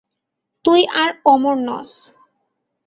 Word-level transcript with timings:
তুই 0.65 0.81
আর 1.01 1.09
অমর 1.25 1.55
নস! 1.67 1.91